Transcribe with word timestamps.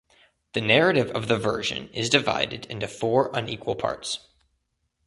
The 0.53 0.61
narrative 0.61 1.11
of 1.11 1.27
the 1.27 1.37
version 1.37 1.87
is 1.89 2.09
divided 2.09 2.65
into 2.71 2.87
four 2.87 3.29
unequal 3.35 3.75
parts. 3.75 4.29